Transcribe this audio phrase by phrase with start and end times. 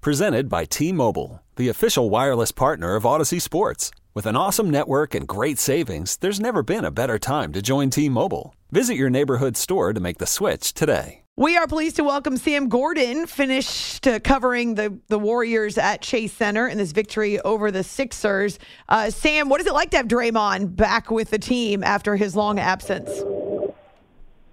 [0.00, 3.90] Presented by T Mobile, the official wireless partner of Audacy Sports.
[4.14, 7.90] With an awesome network and great savings, there's never been a better time to join
[7.90, 8.54] T Mobile.
[8.70, 11.24] Visit your neighborhood store to make the switch today.
[11.34, 16.32] We are pleased to welcome Sam Gordon, finished uh, covering the, the Warriors at Chase
[16.32, 18.60] Center in this victory over the Sixers.
[18.88, 22.36] Uh, Sam, what is it like to have Draymond back with the team after his
[22.36, 23.10] long absence?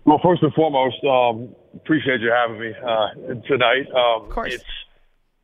[0.06, 3.86] Well, first and foremost, um, appreciate you having me uh, tonight.
[3.92, 4.56] Um, of course.
[4.56, 4.64] It's,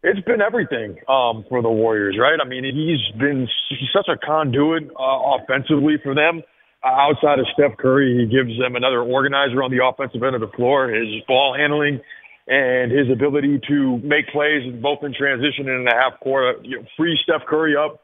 [0.04, 2.38] it's been everything um, for the Warriors, right?
[2.42, 6.42] I mean, he's been he's such a conduit uh, offensively for them.
[6.84, 10.42] Uh, outside of Steph Curry, he gives them another organizer on the offensive end of
[10.42, 10.90] the floor.
[10.90, 12.02] His ball handling
[12.48, 16.82] and his ability to make plays both in transition and in the half court, you
[16.82, 18.02] know, free Steph Curry up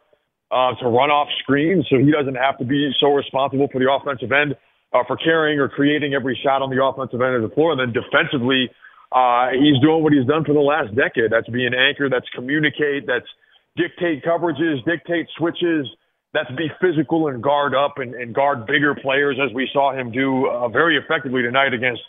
[0.53, 3.89] uh, to run off screens, so he doesn't have to be so responsible for the
[3.89, 4.53] offensive end
[4.93, 7.73] uh, for carrying or creating every shot on the offensive end of the floor.
[7.73, 8.69] And then defensively,
[9.11, 11.31] uh, he's doing what he's done for the last decade.
[11.31, 12.09] That's be an anchor.
[12.09, 13.07] That's communicate.
[13.07, 13.27] That's
[13.75, 15.87] dictate coverages, dictate switches
[16.33, 20.11] that's be physical and guard up and, and guard bigger players as we saw him
[20.11, 22.01] do uh, very effectively tonight against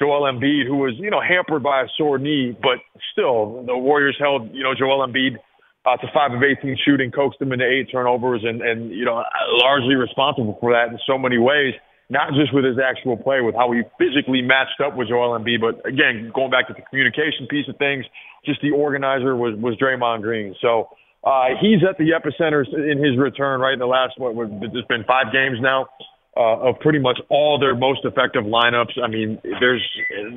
[0.00, 2.78] Joel Embiid, who was, you know, hampered by a sore knee, but
[3.12, 5.36] still the Warriors held, you know, Joel Embiid
[5.86, 9.22] uh, to five of 18 shooting, coaxed him into eight turnovers and, and, you know,
[9.62, 11.74] largely responsible for that in so many ways,
[12.10, 15.62] not just with his actual play, with how he physically matched up with Joel Embiid,
[15.62, 18.04] but again, going back to the communication piece of things,
[18.44, 20.54] just the organizer was, was Draymond Green.
[20.60, 20.90] So,
[21.22, 23.74] uh, he's at the epicenter in his return, right?
[23.74, 25.86] In the last, what, it's been five games now,
[26.36, 28.96] uh, of pretty much all their most effective lineups.
[29.02, 29.86] I mean, there's,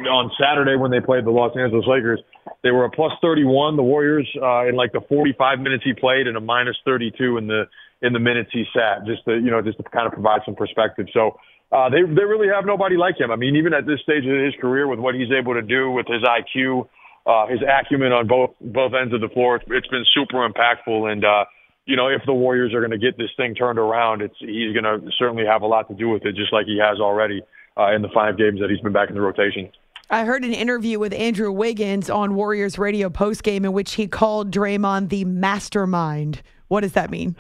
[0.10, 2.20] on Saturday when they played the Los Angeles Lakers,
[2.64, 6.28] they were a plus 31, the Warriors, uh, in like the 45 minutes he played
[6.28, 7.64] and a minus 32 in the,
[8.02, 10.56] in the minutes he sat, just to, you know, just to kind of provide some
[10.56, 11.08] perspective.
[11.14, 11.40] So,
[11.74, 13.32] uh, they, they really have nobody like him.
[13.32, 15.90] I mean, even at this stage of his career with what he's able to do
[15.90, 16.88] with his IQ,
[17.26, 19.56] uh, his acumen on both both ends of the floor.
[19.56, 21.46] It's, it's been super impactful, and uh,
[21.86, 24.74] you know if the Warriors are going to get this thing turned around, it's he's
[24.74, 27.42] going to certainly have a lot to do with it, just like he has already
[27.78, 29.70] uh, in the five games that he's been back in the rotation.
[30.10, 34.52] I heard an interview with Andrew Wiggins on Warriors radio postgame in which he called
[34.52, 36.44] Draymond the mastermind.
[36.68, 37.36] What does that mean?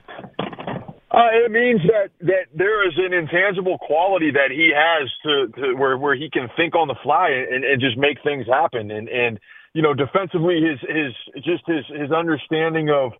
[1.13, 5.75] Uh, it means that, that there is an intangible quality that he has to, to
[5.75, 8.89] where, where he can think on the fly and, and just make things happen.
[8.89, 9.39] And, and,
[9.73, 13.11] you know, defensively, his his just his his understanding of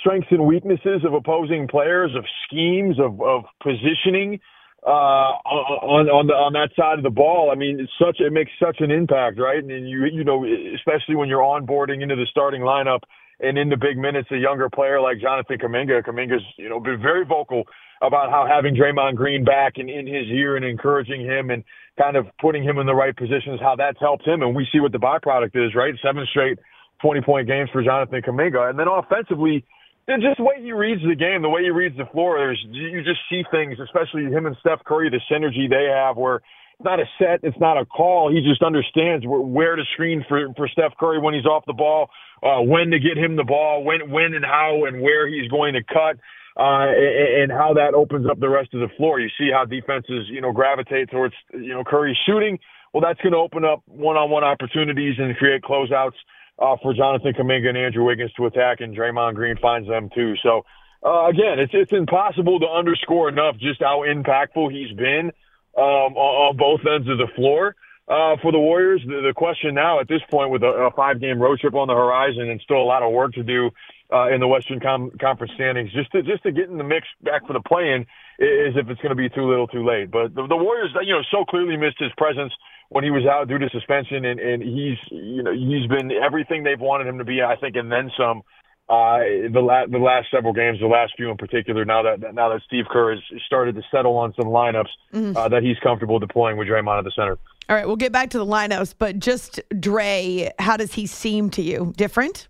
[0.00, 4.38] strengths and weaknesses of opposing players, of schemes, of of positioning
[4.86, 7.50] uh, on on the, on that side of the ball.
[7.50, 9.58] I mean, it's such it makes such an impact, right?
[9.62, 10.46] And you you know,
[10.76, 13.00] especially when you're onboarding into the starting lineup
[13.40, 16.04] and in the big minutes, a younger player like Jonathan Kuminga.
[16.04, 17.64] Kuminga's you know been very vocal
[18.02, 21.64] about how having Draymond Green back and in his year and encouraging him and
[21.98, 24.42] kind of putting him in the right positions, how that's helped him.
[24.42, 25.94] And we see what the byproduct is, right?
[26.02, 26.58] Seven straight
[27.02, 28.70] 20 point games for Jonathan Kuminga.
[28.70, 29.64] And then offensively,
[30.08, 33.02] just the way he reads the game, the way he reads the floor, there's, you
[33.02, 36.40] just see things, especially him and Steph Curry, the synergy they have where
[36.78, 38.30] it's not a set, it's not a call.
[38.32, 42.08] He just understands where to screen for, for Steph Curry when he's off the ball,
[42.40, 45.74] uh, when to get him the ball, when, when and how and where he's going
[45.74, 46.18] to cut
[46.56, 49.18] uh, and, how that opens up the rest of the floor.
[49.18, 52.60] You see how defenses, you know, gravitate towards, you know, Curry shooting.
[52.94, 56.14] Well, that's going to open up one-on-one opportunities and create closeouts
[56.60, 60.34] uh, for Jonathan Kuminga and Andrew Wiggins to attack, and Draymond Green finds them too.
[60.42, 60.64] So,
[61.04, 65.30] uh, again, it's it's impossible to underscore enough just how impactful he's been
[65.78, 67.76] um, on, on both ends of the floor.
[68.08, 71.38] Uh, for the Warriors, the, the question now at this point, with a, a five-game
[71.38, 73.70] road trip on the horizon and still a lot of work to do,
[74.12, 77.06] uh, in the Western Com- Conference standings just to just to get in the mix
[77.22, 78.02] back for the play-in
[78.38, 80.10] is if it's going to be too little, too late.
[80.10, 82.52] But the, the Warriors, you know, so clearly missed his presence
[82.88, 86.64] when he was out due to suspension, and and he's you know he's been everything
[86.64, 88.42] they've wanted him to be, I think, and then some.
[88.88, 91.84] Uh, the last the last several games, the last few in particular.
[91.84, 95.36] Now that now that Steve Kerr has started to settle on some lineups mm-hmm.
[95.36, 97.38] uh, that he's comfortable deploying with Draymond at the center.
[97.68, 101.50] All right, we'll get back to the lineups, but just Dre, how does he seem
[101.50, 101.92] to you?
[101.98, 102.48] Different?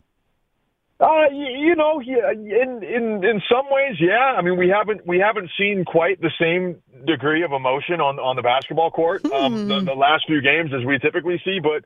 [1.01, 4.35] Uh, you, you know, yeah, in in in some ways, yeah.
[4.37, 8.35] I mean, we haven't we haven't seen quite the same degree of emotion on on
[8.35, 9.85] the basketball court um, the, hmm.
[9.85, 11.85] the last few games as we typically see, but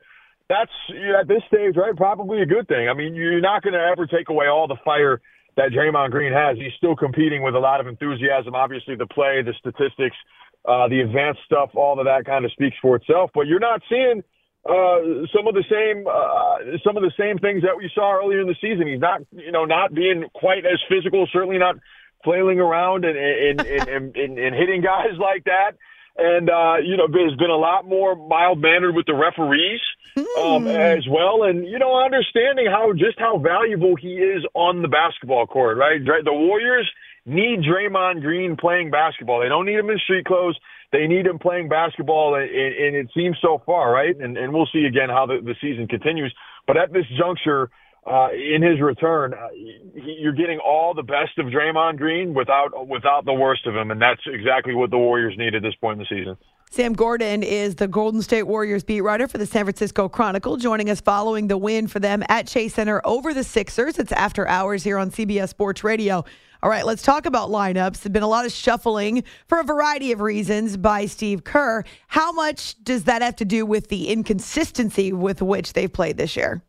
[0.53, 0.77] that's
[1.19, 1.95] at this stage, right?
[1.97, 2.87] Probably a good thing.
[2.87, 5.21] I mean, you're not going to ever take away all the fire
[5.57, 6.57] that Draymond Green has.
[6.57, 8.53] He's still competing with a lot of enthusiasm.
[8.53, 10.15] Obviously, the play, the statistics,
[10.65, 13.31] uh, the advanced stuff, all of that kind of speaks for itself.
[13.33, 14.23] But you're not seeing
[14.63, 18.41] uh, some of the same uh, some of the same things that we saw earlier
[18.41, 18.87] in the season.
[18.87, 21.27] He's not, you know, not being quite as physical.
[21.33, 21.75] Certainly not
[22.23, 25.75] flailing around and and and, and, and, and hitting guys like that.
[26.15, 29.81] And uh, you know, there's been a lot more mild mannered with the referees
[30.15, 30.75] um, mm.
[30.75, 35.47] as well, and you know, understanding how just how valuable he is on the basketball
[35.47, 35.77] court.
[35.77, 36.89] Right, the Warriors
[37.25, 39.41] need Draymond Green playing basketball.
[39.41, 40.57] They don't need him in street clothes.
[40.91, 44.15] They need him playing basketball, and, and it seems so far, right?
[44.15, 46.33] And, and we'll see again how the, the season continues.
[46.67, 47.71] But at this juncture,
[48.05, 49.47] uh, in his return, uh,
[49.93, 54.01] you're getting all the best of Draymond Green without without the worst of him, and
[54.01, 56.37] that's exactly what the Warriors need at this point in the season.
[56.69, 60.89] Sam Gordon is the Golden State Warriors beat writer for the San Francisco Chronicle, joining
[60.89, 63.99] us following the win for them at Chase Center over the Sixers.
[63.99, 66.25] It's after hours here on CBS Sports Radio.
[66.63, 68.01] All right, let's talk about lineups.
[68.01, 71.83] There's been a lot of shuffling for a variety of reasons by Steve Kerr.
[72.07, 76.35] How much does that have to do with the inconsistency with which they've played this
[76.35, 76.63] year?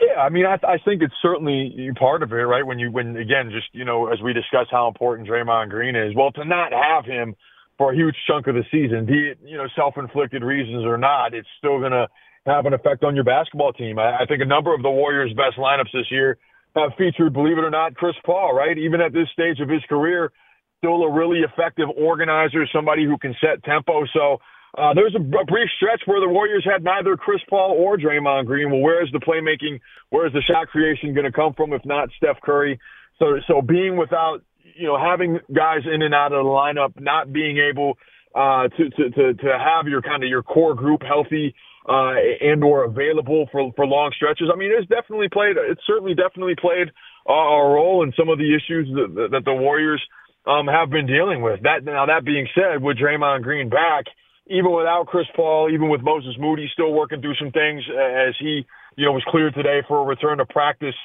[0.00, 2.64] Yeah, I mean, I, I think it's certainly part of it, right?
[2.64, 6.14] When you, when again, just you know, as we discuss how important Draymond Green is.
[6.16, 7.36] Well, to not have him
[7.76, 11.34] for a huge chunk of the season, be it you know self-inflicted reasons or not,
[11.34, 12.08] it's still going to
[12.46, 13.98] have an effect on your basketball team.
[13.98, 16.38] I, I think a number of the Warriors' best lineups this year
[16.76, 18.78] have featured, believe it or not, Chris Paul, right?
[18.78, 20.32] Even at this stage of his career,
[20.78, 24.04] still a really effective organizer, somebody who can set tempo.
[24.14, 24.38] So
[24.78, 28.46] uh, there's a, a brief stretch where the Warriors had neither Chris Paul or Draymond
[28.46, 28.70] Green.
[28.70, 29.80] Well, where is the playmaking?
[30.10, 32.78] Where is the shot creation going to come from if not Steph Curry?
[33.18, 34.42] So, so being without,
[34.76, 37.98] you know, having guys in and out of the lineup, not being able
[38.34, 41.54] uh, to, to, to, to have your kind of your core group healthy
[41.88, 44.48] uh, and or available for for long stretches.
[44.52, 45.56] I mean, it's definitely played.
[45.58, 46.88] It's certainly definitely played
[47.26, 50.02] a, a role in some of the issues that, that the Warriors
[50.46, 51.62] um, have been dealing with.
[51.62, 54.04] That now that being said, with Draymond Green back,
[54.46, 58.64] even without Chris Paul, even with Moses Moody still working through some things as he
[58.96, 60.96] you know was cleared today for a return to practice.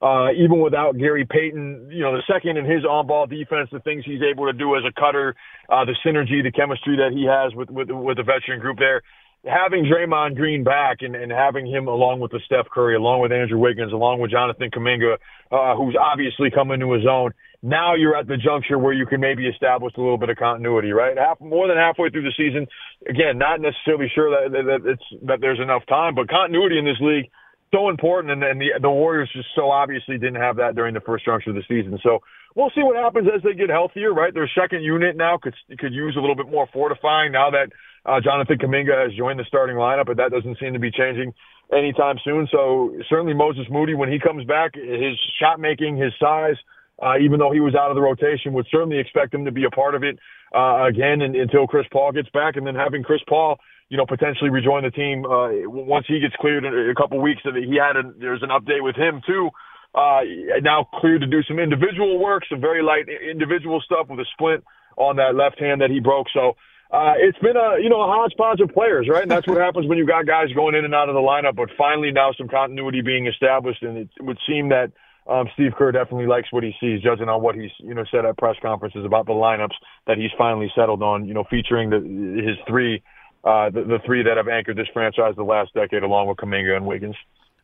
[0.00, 4.02] Uh, even without Gary Payton, you know, the second in his on-ball defense, the things
[4.04, 5.36] he's able to do as a cutter,
[5.70, 9.02] uh, the synergy, the chemistry that he has with, with, with the veteran group there
[9.44, 13.32] having Draymond Green back and, and having him along with the Steph Curry, along with
[13.32, 15.16] Andrew Wiggins, along with Jonathan Kuminga,
[15.50, 17.32] uh, who's obviously coming to his own.
[17.62, 20.90] Now you're at the juncture where you can maybe establish a little bit of continuity,
[20.90, 21.16] right?
[21.16, 22.66] Half, more than halfway through the season.
[23.08, 26.98] Again, not necessarily sure that, that it's that there's enough time, but continuity in this
[27.00, 27.30] league
[27.72, 31.00] so important, and, and the the Warriors just so obviously didn't have that during the
[31.00, 31.98] first juncture of the season.
[32.02, 32.20] So
[32.54, 34.32] we'll see what happens as they get healthier, right?
[34.32, 37.72] Their second unit now could could use a little bit more fortifying now that
[38.04, 41.32] uh, Jonathan Kuminga has joined the starting lineup, but that doesn't seem to be changing
[41.72, 42.46] anytime soon.
[42.52, 46.56] So certainly Moses Moody, when he comes back, his shot making, his size,
[47.02, 49.64] uh, even though he was out of the rotation, would certainly expect him to be
[49.64, 50.18] a part of it
[50.54, 53.58] uh, again and, until Chris Paul gets back, and then having Chris Paul,
[53.88, 57.42] you know, potentially rejoin the team uh, once he gets cleared in a couple weeks.
[57.44, 59.50] That he had a, there's an update with him too.
[59.94, 60.20] Uh,
[60.62, 64.64] now cleared to do some individual work, some very light individual stuff with a splint
[64.96, 66.28] on that left hand that he broke.
[66.32, 66.56] So
[66.92, 69.22] uh, it's been a you know a hodgepodge of players, right?
[69.22, 71.56] And that's what happens when you've got guys going in and out of the lineup.
[71.56, 74.92] But finally, now some continuity being established, and it would seem that
[75.32, 78.24] um, Steve Kerr definitely likes what he sees, judging on what he's you know said
[78.24, 79.74] at press conferences about the lineups
[80.06, 81.26] that he's finally settled on.
[81.26, 83.02] You know, featuring the his three,
[83.44, 86.76] uh, the, the three that have anchored this franchise the last decade, along with Kuminga
[86.76, 87.16] and Wiggins.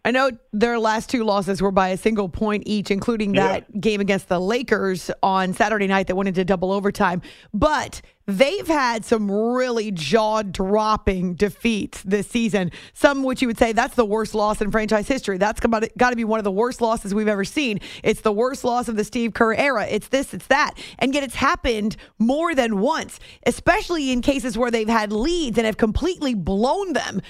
[0.05, 3.81] I know their last two losses were by a single point each, including that yeah.
[3.81, 7.21] game against the Lakers on Saturday night that went into double overtime.
[7.53, 12.71] But they've had some really jaw dropping defeats this season.
[12.95, 15.37] Some which you would say that's the worst loss in franchise history.
[15.37, 17.81] That's got to be one of the worst losses we've ever seen.
[18.05, 19.87] It's the worst loss of the Steve Kerr era.
[19.89, 20.75] It's this, it's that.
[21.01, 25.67] And yet it's happened more than once, especially in cases where they've had leads and
[25.67, 27.21] have completely blown them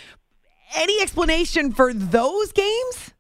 [0.75, 3.13] any explanation for those games?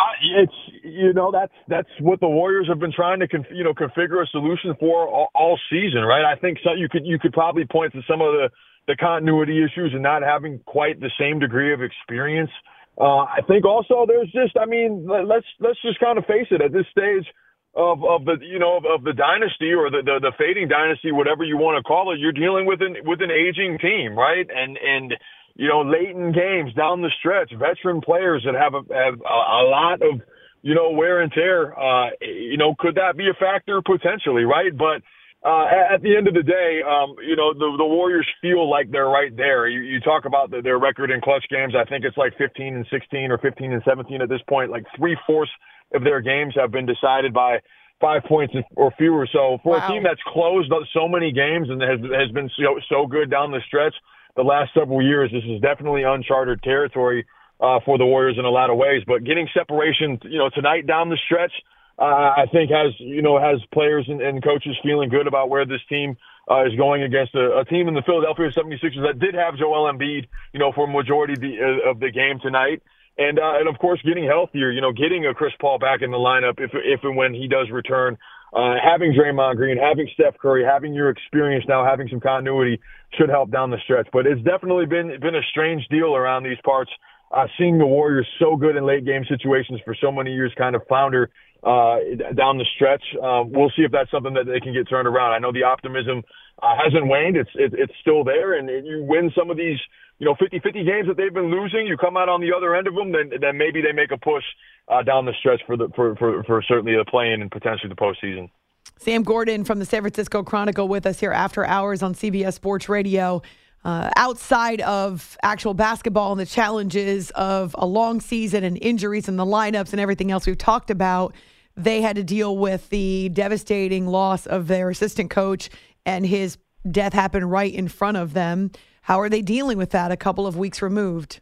[0.00, 3.64] Uh, it's you know that's that's what the Warriors have been trying to conf- you
[3.64, 6.24] know configure a solution for all, all season, right?
[6.24, 8.48] I think so, you could you could probably point to some of the
[8.86, 12.50] the continuity issues and not having quite the same degree of experience.
[12.98, 16.62] Uh, I think also there's just I mean let's let's just kind of face it
[16.62, 17.26] at this stage
[17.74, 21.12] of of the you know of, of the dynasty or the, the the fading dynasty,
[21.12, 24.48] whatever you want to call it, you're dealing with an with an aging team, right?
[24.48, 25.14] And and
[25.60, 29.38] you know, late in games down the stretch, veteran players that have a, have a,
[29.60, 30.24] a lot of,
[30.62, 31.78] you know, wear and tear.
[31.78, 34.72] Uh, you know, could that be a factor potentially, right?
[34.72, 35.04] But
[35.44, 38.90] uh, at the end of the day, um, you know, the, the Warriors feel like
[38.90, 39.68] they're right there.
[39.68, 41.74] You, you talk about the, their record in clutch games.
[41.76, 44.70] I think it's like 15 and 16 or 15 and 17 at this point.
[44.70, 45.52] Like three fourths
[45.92, 47.60] of their games have been decided by
[48.00, 49.28] five points or fewer.
[49.30, 49.84] So for wow.
[49.84, 53.50] a team that's closed so many games and has, has been so, so good down
[53.50, 53.94] the stretch
[54.36, 57.26] the last several years, this is definitely uncharted territory
[57.60, 59.02] uh, for the Warriors in a lot of ways.
[59.06, 61.52] But getting separation, you know, tonight down the stretch–
[62.00, 65.66] uh, I think has you know has players and, and coaches feeling good about where
[65.66, 66.16] this team
[66.50, 69.92] uh, is going against a, a team in the Philadelphia 76ers that did have Joel
[69.92, 72.82] Embiid, you know, for a majority of the, uh, of the game tonight.
[73.20, 76.10] And, uh, and of course, getting healthier, you know, getting a Chris Paul back in
[76.10, 78.16] the lineup if, if and when he does return,
[78.56, 82.80] uh, having Draymond Green, having Steph Curry, having your experience now, having some continuity
[83.18, 84.08] should help down the stretch.
[84.10, 86.90] But it's definitely been, been a strange deal around these parts.
[87.30, 90.74] Uh, seeing the Warriors so good in late game situations for so many years kind
[90.74, 91.30] of flounder
[91.62, 91.98] uh,
[92.34, 93.04] down the stretch.
[93.22, 95.32] Um, we'll see if that's something that they can get turned around.
[95.32, 96.24] I know the optimism
[96.62, 97.36] uh, hasn't waned.
[97.36, 99.78] It's it, it's still there, and you win some of these,
[100.18, 101.86] you know, 50-50 games that they've been losing.
[101.86, 104.18] You come out on the other end of them, then then maybe they make a
[104.18, 104.44] push
[104.88, 107.96] uh, down the stretch for the for for, for certainly the play-in and potentially the
[107.96, 108.50] postseason.
[108.98, 112.88] Sam Gordon from the San Francisco Chronicle with us here after hours on CBS Sports
[112.88, 113.42] Radio.
[113.82, 119.38] Uh, outside of actual basketball and the challenges of a long season and injuries and
[119.38, 121.34] the lineups and everything else we've talked about,
[121.78, 125.70] they had to deal with the devastating loss of their assistant coach
[126.06, 126.58] and his
[126.90, 128.70] death happened right in front of them.
[129.02, 131.40] How are they dealing with that a couple of weeks removed?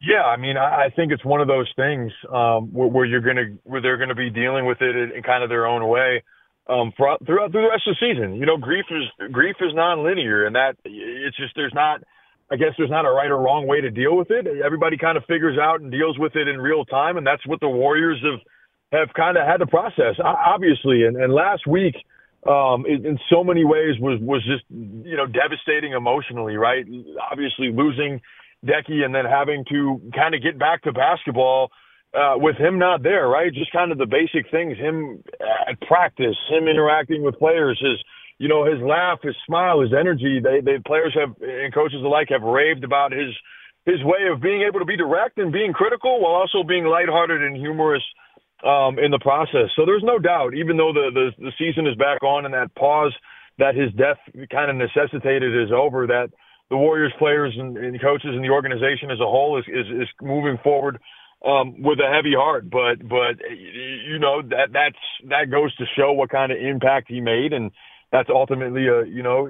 [0.00, 3.56] Yeah, I mean, I think it's one of those things um, where, where, you're gonna
[3.64, 6.22] where they're gonna be dealing with it in, in kind of their own way
[6.68, 8.36] um, throughout throughout through the rest of the season.
[8.36, 12.02] You know, grief is grief is nonlinear, and that it's just there's not.
[12.50, 14.46] I guess there's not a right or wrong way to deal with it.
[14.64, 17.60] Everybody kind of figures out and deals with it in real time, and that's what
[17.60, 18.40] the Warriors have
[18.92, 21.04] have kind of had to process, obviously.
[21.04, 21.94] And, and last week,
[22.46, 26.86] um, in, so many ways, was was just you know devastating emotionally, right?
[27.30, 28.20] Obviously, losing
[28.64, 31.70] Deki and then having to kind of get back to basketball
[32.14, 33.52] uh, with him not there, right?
[33.52, 34.78] Just kind of the basic things.
[34.78, 35.22] Him
[35.68, 37.98] at practice, him interacting with players, his
[38.38, 40.40] you know his laugh, his smile, his energy.
[40.42, 43.34] They they players have and coaches alike have raved about his
[43.84, 47.42] his way of being able to be direct and being critical while also being lighthearted
[47.42, 48.02] and humorous
[48.64, 49.70] um, in the process.
[49.76, 52.74] So there's no doubt, even though the, the, the season is back on and that
[52.74, 53.14] pause
[53.58, 54.18] that his death
[54.50, 56.30] kind of necessitated is over, that
[56.70, 60.08] the Warriors players and, and coaches and the organization as a whole is, is, is
[60.22, 60.98] moving forward
[61.44, 62.68] um, with a heavy heart.
[62.70, 67.20] But but you know that that's that goes to show what kind of impact he
[67.20, 67.70] made, and
[68.12, 69.48] that's ultimately a you know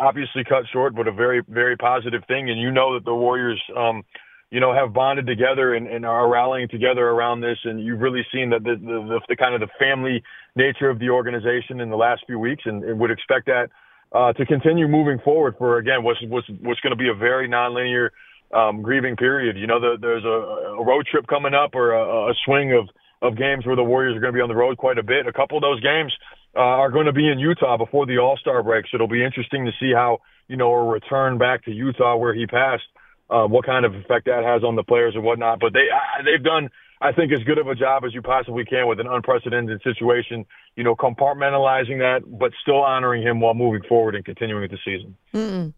[0.00, 2.50] obviously cut short, but a very very positive thing.
[2.50, 3.62] And you know that the Warriors.
[3.76, 4.02] Um,
[4.50, 7.58] you know, have bonded together and, and are rallying together around this.
[7.64, 10.22] And you've really seen that the, the, the, kind of the family
[10.56, 13.68] nature of the organization in the last few weeks and, and would expect that
[14.12, 17.48] uh, to continue moving forward for, again, what's, what's, what's going to be a very
[17.48, 18.08] nonlinear
[18.54, 19.56] um, grieving period.
[19.58, 22.88] You know, the, there's a, a road trip coming up or a, a swing of,
[23.20, 25.26] of games where the Warriors are going to be on the road quite a bit.
[25.26, 26.12] A couple of those games
[26.56, 28.86] uh, are going to be in Utah before the All Star break.
[28.90, 32.32] So it'll be interesting to see how, you know, a return back to Utah where
[32.32, 32.84] he passed
[33.30, 35.60] uh, what kind of effect that has on the players and whatnot.
[35.60, 36.70] But they uh, they've done,
[37.00, 40.46] I think, as good of a job as you possibly can with an unprecedented situation.
[40.76, 45.16] You know, compartmentalizing that, but still honoring him while moving forward and continuing the season.
[45.34, 45.72] Mm-mm.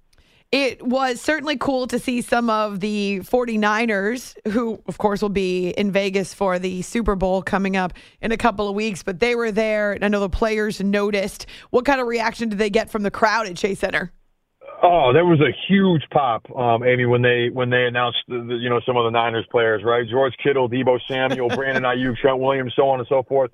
[0.52, 5.70] It was certainly cool to see some of the 49ers, who, of course, will be
[5.70, 9.36] in Vegas for the Super Bowl coming up in a couple of weeks, but they
[9.36, 9.92] were there.
[9.92, 11.46] And I know the players noticed.
[11.70, 14.12] What kind of reaction did they get from the crowd at Chase Center?
[14.82, 18.54] Oh, there was a huge pop, um, Amy, when they when they announced the, the,
[18.54, 20.08] you know some of the Niners players, right?
[20.08, 23.50] George Kittle, Deebo Samuel, Brandon Aiyuk, Trent Williams, so on and so forth.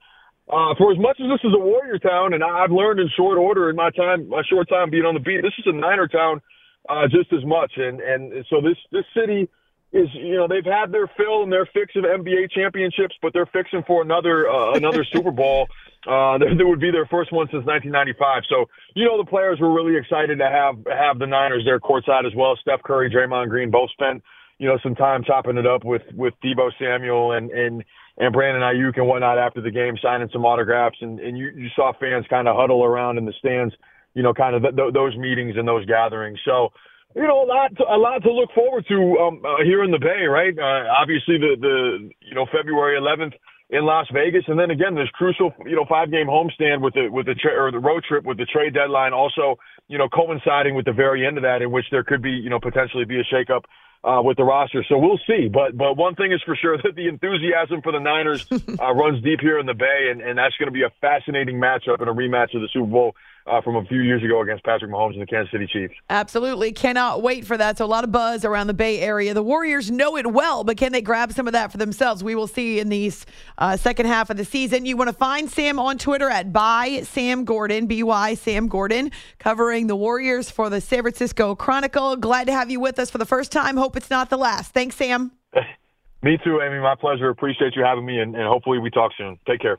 [0.48, 3.38] Uh, for as much as this is a Warrior town, and I've learned in short
[3.38, 6.06] order in my time, my short time being on the beat, this is a Niner
[6.06, 6.40] town
[6.88, 7.72] uh, just as much.
[7.76, 9.48] And and so this this city
[9.92, 13.46] is you know they've had their fill and their fix of NBA championships, but they're
[13.46, 15.66] fixing for another uh, another Super Bowl.
[16.06, 18.44] Uh, that would be their first one since 1995.
[18.48, 22.26] So, you know, the players were really excited to have have the Niners there courtside
[22.26, 22.56] as well.
[22.60, 24.22] Steph Curry, Draymond Green both spent,
[24.58, 27.84] you know, some time chopping it up with with Deebo Samuel and and
[28.18, 31.68] and Brandon Aiyuk and whatnot after the game, signing some autographs, and and you you
[31.74, 33.74] saw fans kind of huddle around in the stands,
[34.14, 36.38] you know, kind of th- th- those meetings and those gatherings.
[36.44, 36.70] So.
[37.14, 39.90] You know, a lot, to, a lot to look forward to um, uh, here in
[39.90, 40.52] the Bay, right?
[40.52, 43.32] Uh, obviously, the the you know February 11th
[43.70, 47.08] in Las Vegas, and then again, this crucial, you know, five game homestand with the
[47.10, 49.58] with the tra- or the road trip with the trade deadline, also,
[49.88, 52.48] you know, coinciding with the very end of that, in which there could be, you
[52.48, 53.64] know, potentially be a shakeup
[54.04, 54.84] uh, with the roster.
[54.88, 55.48] So we'll see.
[55.48, 59.22] But but one thing is for sure that the enthusiasm for the Niners uh, runs
[59.22, 62.08] deep here in the Bay, and, and that's going to be a fascinating matchup and
[62.08, 65.12] a rematch of the Super Bowl uh, from a few years ago against Patrick Mahomes
[65.12, 65.94] and the Kansas City Chiefs.
[66.10, 66.72] Absolutely.
[66.72, 67.78] Cannot wait for that.
[67.78, 69.34] So, a lot of buzz around the Bay Area.
[69.34, 72.24] The Warriors know it well, but can they grab some of that for themselves?
[72.24, 73.26] We will see in these
[73.58, 74.86] uh, second half of the season.
[74.86, 79.12] You want to find Sam on Twitter at by Sam Gordon, B Y Sam Gordon,
[79.38, 82.16] covering the Warriors for the San Francisco Chronicle.
[82.16, 83.76] Glad to have you with us for the first time.
[83.76, 84.72] Hope it's not the last.
[84.72, 85.32] Thanks, Sam.
[86.22, 86.80] me too, Amy.
[86.80, 87.28] My pleasure.
[87.28, 89.38] Appreciate you having me, and, and hopefully we talk soon.
[89.46, 89.78] Take care.